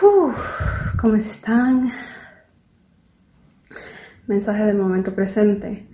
¿Cómo 0.00 1.14
están? 1.14 1.92
Mensaje 4.26 4.64
del 4.64 4.78
momento 4.78 5.14
presente. 5.14 5.88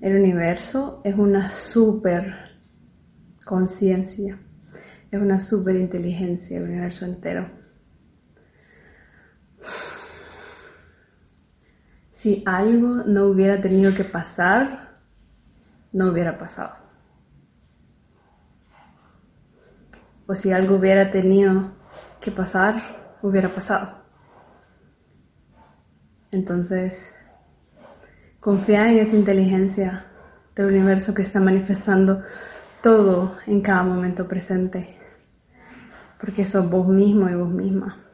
El 0.00 0.16
universo 0.16 1.00
es 1.02 1.16
una 1.16 1.50
super 1.50 2.56
conciencia, 3.44 4.38
es 5.10 5.20
una 5.20 5.40
super 5.40 5.74
inteligencia, 5.74 6.58
el 6.58 6.64
universo 6.64 7.04
entero. 7.04 7.50
Si 12.12 12.44
algo 12.46 13.02
no 13.06 13.24
hubiera 13.24 13.60
tenido 13.60 13.92
que 13.92 14.04
pasar, 14.04 15.00
no 15.92 16.12
hubiera 16.12 16.38
pasado. 16.38 16.76
O 20.28 20.34
si 20.36 20.52
algo 20.52 20.76
hubiera 20.76 21.10
tenido 21.10 21.72
que 22.20 22.30
pasar, 22.30 23.07
hubiera 23.22 23.48
pasado. 23.48 23.98
Entonces, 26.30 27.16
confía 28.40 28.90
en 28.90 28.98
esa 28.98 29.16
inteligencia 29.16 30.06
del 30.54 30.66
universo 30.66 31.14
que 31.14 31.22
está 31.22 31.40
manifestando 31.40 32.22
todo 32.82 33.36
en 33.46 33.60
cada 33.60 33.82
momento 33.82 34.28
presente, 34.28 34.96
porque 36.20 36.44
sos 36.44 36.68
vos 36.68 36.86
mismo 36.88 37.28
y 37.28 37.34
vos 37.34 37.50
misma. 37.50 38.04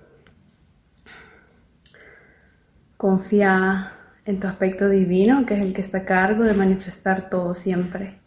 Confía 2.96 3.92
en 4.24 4.40
tu 4.40 4.46
aspecto 4.46 4.88
divino, 4.88 5.44
que 5.44 5.58
es 5.58 5.64
el 5.64 5.74
que 5.74 5.82
está 5.82 5.98
a 5.98 6.04
cargo 6.04 6.44
de 6.44 6.54
manifestar 6.54 7.28
todo 7.28 7.54
siempre 7.54 8.20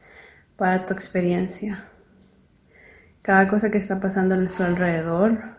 para 0.56 0.86
tu 0.86 0.94
experiencia. 0.94 1.86
Cada 3.22 3.48
cosa 3.48 3.72
que 3.72 3.78
está 3.78 4.00
pasando 4.00 4.36
a 4.36 4.38
nuestro 4.38 4.66
alrededor 4.66 5.57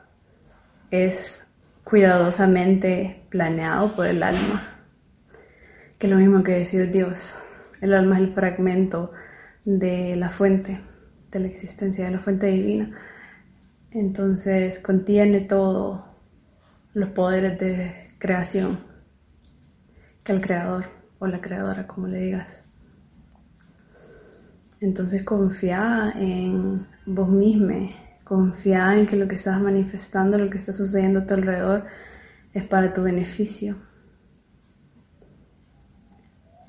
es 0.91 1.47
cuidadosamente 1.85 3.25
planeado 3.31 3.95
por 3.95 4.07
el 4.07 4.23
alma, 4.23 4.81
que 5.99 6.07
es 6.07 6.13
lo 6.13 6.19
mismo 6.19 6.43
que 6.43 6.53
decir 6.53 6.91
Dios. 6.91 7.39
El 7.81 7.95
alma 7.95 8.17
es 8.17 8.25
el 8.25 8.33
fragmento 8.33 9.13
de 9.65 10.17
la 10.17 10.31
fuente, 10.31 10.81
de 11.31 11.41
la 11.41 11.47
existencia, 11.47 12.05
de 12.05 12.11
la 12.13 12.21
fuente 12.21 12.47
divina. 12.47 12.91
Entonces 13.91 14.81
contiene 14.81 15.41
todo 15.41 16.05
los 16.95 17.11
poderes 17.11 17.59
de 17.59 18.09
creación 18.19 18.81
que 20.25 20.33
el 20.33 20.41
creador 20.41 20.87
o 21.19 21.27
la 21.27 21.41
creadora, 21.41 21.87
como 21.87 22.07
le 22.07 22.19
digas. 22.21 22.69
Entonces 24.81 25.25
confía 25.25 26.13
en 26.17 26.87
vos 27.07 27.29
mismo, 27.29 27.89
confía 28.29 28.95
en 28.95 29.07
que 29.07 29.17
lo 29.17 29.27
que 29.27 29.37
estás 29.37 29.59
manifestando, 29.59 30.37
lo 30.37 30.51
que 30.51 30.59
está 30.59 30.73
sucediendo 30.73 31.21
a 31.21 31.27
tu 31.27 31.33
alrededor 31.33 31.87
es 32.53 32.63
para 32.65 32.93
tu 32.93 33.03
beneficio. 33.03 33.77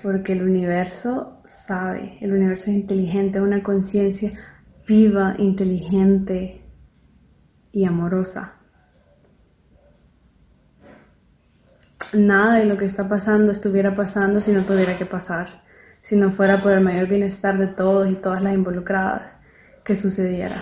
Porque 0.01 0.31
el 0.31 0.43
universo 0.43 1.41
sabe, 1.43 2.17
el 2.21 2.31
universo 2.31 2.71
es 2.71 2.77
inteligente, 2.77 3.41
una 3.41 3.61
conciencia 3.61 4.31
viva, 4.87 5.35
inteligente 5.37 6.61
y 7.73 7.83
amorosa. 7.83 8.53
Nada 12.13 12.57
de 12.57 12.65
lo 12.65 12.77
que 12.77 12.85
está 12.85 13.09
pasando 13.09 13.51
estuviera 13.51 13.93
pasando 13.93 14.39
si 14.39 14.53
no 14.53 14.63
tuviera 14.63 14.97
que 14.97 15.05
pasar, 15.05 15.63
si 15.99 16.15
no 16.15 16.31
fuera 16.31 16.61
por 16.61 16.71
el 16.71 16.81
mayor 16.81 17.09
bienestar 17.09 17.57
de 17.57 17.67
todos 17.67 18.09
y 18.09 18.15
todas 18.15 18.41
las 18.41 18.53
involucradas 18.53 19.37
que 19.83 19.97
sucediera. 19.97 20.55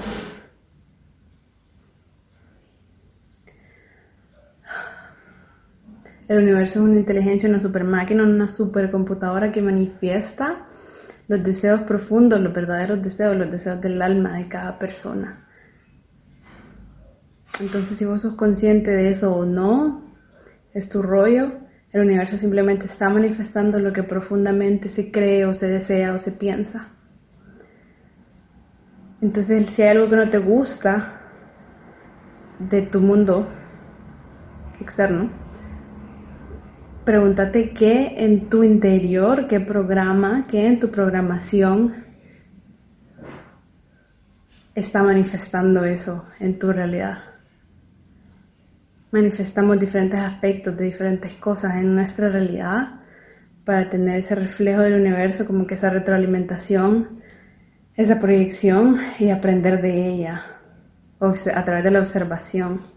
El 6.27 6.39
universo 6.39 6.79
es 6.79 6.85
una 6.89 6.99
inteligencia, 6.99 7.47
una 7.47 7.61
super 7.61 7.85
máquina, 7.85 8.23
una 8.23 8.49
supercomputadora 8.49 9.51
que 9.51 9.61
manifiesta 9.61 10.67
los 11.27 11.43
deseos 11.43 11.81
profundos, 11.81 12.41
los 12.41 12.53
verdaderos 12.53 13.01
deseos, 13.01 13.37
los 13.37 13.49
deseos 13.49 13.79
del 13.81 14.01
alma 14.01 14.37
de 14.37 14.47
cada 14.47 14.77
persona. 14.77 15.47
Entonces, 17.61 17.97
si 17.97 18.05
vos 18.05 18.21
sos 18.21 18.35
consciente 18.35 18.91
de 18.91 19.09
eso 19.09 19.35
o 19.35 19.45
no, 19.45 20.15
es 20.73 20.89
tu 20.89 21.01
rollo. 21.01 21.53
El 21.91 22.01
universo 22.01 22.37
simplemente 22.37 22.85
está 22.85 23.09
manifestando 23.09 23.79
lo 23.79 23.93
que 23.93 24.03
profundamente 24.03 24.89
se 24.89 25.11
cree 25.11 25.45
o 25.45 25.53
se 25.53 25.67
desea 25.67 26.13
o 26.13 26.19
se 26.19 26.33
piensa. 26.33 26.89
Entonces, 29.21 29.69
si 29.69 29.81
hay 29.81 29.89
algo 29.89 30.09
que 30.09 30.15
no 30.17 30.29
te 30.29 30.37
gusta 30.37 31.21
de 32.59 32.81
tu 32.83 32.99
mundo 32.99 33.47
externo, 34.79 35.46
pregúntate 37.07 37.69
qué 37.69 38.15
en 38.17 38.49
tu 38.49 38.65
interior, 38.65 39.47
qué 39.47 39.61
programa, 39.61 40.45
qué 40.45 40.67
en 40.67 40.77
tu 40.77 40.91
programación 40.91 42.03
está 44.75 45.03
manifestando 45.03 45.85
eso 45.85 46.25
en 46.41 46.59
tu 46.59 46.73
realidad. 46.73 47.19
Manifestamos 49.11 49.79
diferentes 49.79 50.19
aspectos 50.19 50.75
de 50.75 50.83
diferentes 50.83 51.33
cosas 51.35 51.77
en 51.77 51.95
nuestra 51.95 52.27
realidad 52.27 52.99
para 53.63 53.89
tener 53.89 54.19
ese 54.19 54.35
reflejo 54.35 54.81
del 54.81 54.99
universo, 54.99 55.47
como 55.47 55.65
que 55.65 55.75
esa 55.75 55.89
retroalimentación, 55.89 57.21
esa 57.95 58.19
proyección 58.19 58.97
y 59.17 59.29
aprender 59.29 59.81
de 59.81 60.09
ella 60.09 60.43
a 61.21 61.63
través 61.63 61.85
de 61.85 61.91
la 61.91 61.99
observación. 61.99 62.96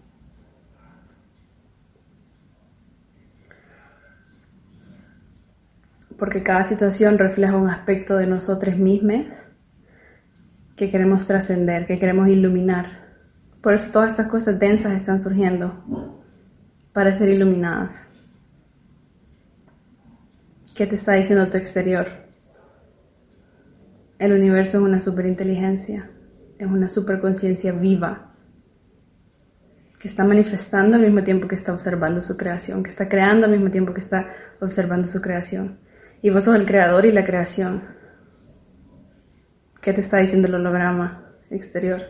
Porque 6.21 6.43
cada 6.43 6.63
situación 6.63 7.17
refleja 7.17 7.57
un 7.57 7.67
aspecto 7.67 8.15
de 8.15 8.27
nosotros 8.27 8.77
mismos 8.77 9.25
que 10.75 10.91
queremos 10.91 11.25
trascender, 11.25 11.87
que 11.87 11.97
queremos 11.97 12.27
iluminar. 12.27 12.85
Por 13.59 13.73
eso 13.73 13.91
todas 13.91 14.11
estas 14.11 14.27
cosas 14.27 14.59
densas 14.59 14.91
están 14.91 15.23
surgiendo 15.23 15.83
para 16.93 17.11
ser 17.11 17.29
iluminadas. 17.29 18.07
¿Qué 20.75 20.85
te 20.85 20.93
está 20.93 21.13
diciendo 21.13 21.49
tu 21.49 21.57
exterior? 21.57 22.05
El 24.19 24.33
universo 24.33 24.77
es 24.77 24.83
una 24.83 25.01
superinteligencia, 25.01 26.11
es 26.59 26.67
una 26.67 26.89
superconciencia 26.89 27.71
viva 27.71 28.35
que 29.99 30.07
está 30.07 30.23
manifestando 30.23 30.97
al 30.97 31.01
mismo 31.01 31.23
tiempo 31.23 31.47
que 31.47 31.55
está 31.55 31.73
observando 31.73 32.21
su 32.21 32.37
creación, 32.37 32.83
que 32.83 32.91
está 32.91 33.09
creando 33.09 33.47
al 33.47 33.53
mismo 33.53 33.71
tiempo 33.71 33.91
que 33.91 34.01
está 34.01 34.27
observando 34.59 35.07
su 35.07 35.19
creación. 35.19 35.80
Y 36.21 36.29
vos 36.29 36.43
sos 36.43 36.55
el 36.55 36.65
creador 36.65 37.05
y 37.05 37.11
la 37.11 37.25
creación. 37.25 37.83
¿Qué 39.81 39.93
te 39.93 40.01
está 40.01 40.17
diciendo 40.17 40.47
el 40.47 40.55
holograma 40.55 41.33
exterior? 41.49 42.01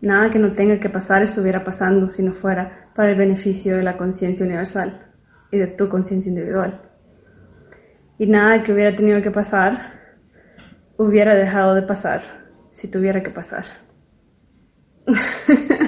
Nada 0.00 0.30
que 0.30 0.38
no 0.38 0.52
tenga 0.52 0.78
que 0.80 0.88
pasar 0.88 1.22
estuviera 1.22 1.64
pasando 1.64 2.10
si 2.10 2.22
no 2.22 2.32
fuera 2.32 2.90
para 2.94 3.10
el 3.10 3.16
beneficio 3.16 3.76
de 3.76 3.82
la 3.82 3.96
conciencia 3.96 4.44
universal 4.44 5.12
y 5.50 5.58
de 5.58 5.66
tu 5.68 5.88
conciencia 5.88 6.30
individual. 6.30 6.82
Y 8.18 8.26
nada 8.26 8.62
que 8.62 8.72
hubiera 8.72 8.94
tenido 8.94 9.22
que 9.22 9.30
pasar 9.30 10.00
hubiera 10.96 11.34
dejado 11.34 11.74
de 11.74 11.82
pasar 11.82 12.22
si 12.72 12.90
tuviera 12.90 13.22
que 13.22 13.30
pasar. 13.30 13.64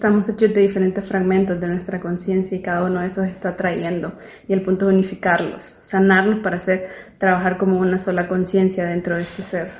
Estamos 0.00 0.26
hechos 0.30 0.54
de 0.54 0.62
diferentes 0.62 1.06
fragmentos 1.06 1.60
de 1.60 1.68
nuestra 1.68 2.00
conciencia 2.00 2.56
y 2.56 2.62
cada 2.62 2.84
uno 2.84 3.02
de 3.02 3.08
esos 3.08 3.26
está 3.26 3.54
trayendo. 3.54 4.14
Y 4.48 4.54
el 4.54 4.62
punto 4.62 4.88
es 4.88 4.94
unificarlos, 4.94 5.62
sanarnos 5.62 6.40
para 6.40 6.56
hacer, 6.56 6.88
trabajar 7.18 7.58
como 7.58 7.78
una 7.78 7.98
sola 7.98 8.26
conciencia 8.26 8.86
dentro 8.86 9.16
de 9.16 9.20
este 9.24 9.42
ser. 9.42 9.72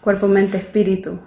Cuerpo, 0.00 0.26
mente, 0.26 0.56
espíritu. 0.56 1.20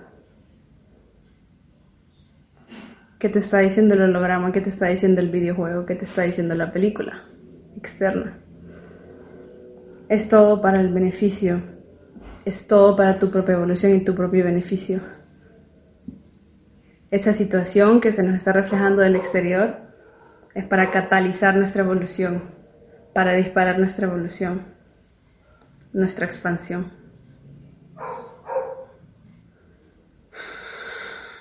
¿Qué 3.17 3.29
te 3.29 3.39
está 3.39 3.59
diciendo 3.59 3.93
el 3.93 4.01
holograma? 4.01 4.51
¿Qué 4.51 4.59
te 4.59 4.69
está 4.69 4.87
diciendo 4.87 5.21
el 5.21 5.29
videojuego? 5.29 5.85
¿Qué 5.85 5.95
te 5.95 6.03
está 6.03 6.23
diciendo 6.23 6.55
la 6.55 6.73
película 6.73 7.23
externa? 7.77 8.37
Es 10.09 10.27
todo 10.27 10.59
para 10.59 10.81
el 10.81 10.93
beneficio. 10.93 11.61
Es 12.43 12.67
todo 12.67 12.97
para 12.97 13.17
tu 13.17 13.31
propia 13.31 13.53
evolución 13.53 13.95
y 13.95 14.03
tu 14.03 14.13
propio 14.13 14.43
beneficio 14.43 14.99
esa 17.15 17.31
situación 17.31 18.01
que 18.01 18.11
se 18.11 18.23
nos 18.23 18.35
está 18.35 18.51
reflejando 18.51 19.01
del 19.01 19.15
exterior 19.15 19.77
es 20.53 20.65
para 20.65 20.91
catalizar 20.91 21.55
nuestra 21.55 21.81
evolución, 21.81 22.43
para 23.13 23.31
disparar 23.31 23.79
nuestra 23.79 24.07
evolución, 24.07 24.63
nuestra 25.93 26.25
expansión. 26.25 26.91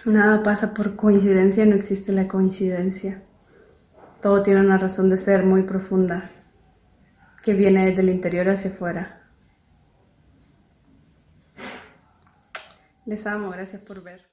Nada 0.05 0.45
pasa 0.45 0.75
por 0.75 0.95
coincidencia, 0.95 1.67
no 1.67 1.75
existe 1.75 2.13
la 2.13 2.29
coincidencia. 2.29 3.23
Todo 4.23 4.45
tiene 4.45 4.61
una 4.61 4.79
razón 4.79 5.11
de 5.11 5.19
ser 5.19 5.45
muy 5.45 5.65
profunda, 5.65 6.31
que 7.43 7.53
viene 7.55 7.87
desde 7.87 8.03
el 8.03 8.11
interior 8.11 8.49
hacia 8.49 8.71
afuera. 8.71 9.23
Les 13.07 13.27
amo, 13.27 13.51
gracias 13.51 13.83
por 13.83 14.05
ver. 14.05 14.25